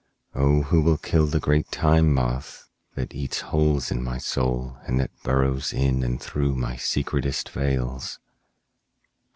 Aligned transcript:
(O 0.33 0.63
who 0.63 0.81
will 0.81 0.97
kill 0.97 1.27
the 1.27 1.39
great 1.39 1.69
Time 1.69 2.11
Moth 2.11 2.67
that 2.95 3.13
eats 3.13 3.41
holes 3.41 3.91
in 3.91 4.03
my 4.03 4.17
soul 4.17 4.77
and 4.87 4.99
that 4.99 5.11
burrows 5.21 5.73
in 5.73 6.01
and 6.03 6.19
through 6.19 6.55
my 6.55 6.75
secretest 6.75 7.49
veils!) 7.49 8.17